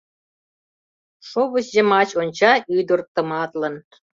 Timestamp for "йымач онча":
1.75-2.53